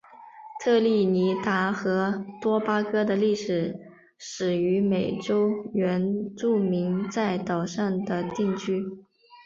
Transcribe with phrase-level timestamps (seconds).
[0.63, 3.79] 特立尼达和多巴哥的历史
[4.17, 8.83] 始于美洲原住民在岛上的定居。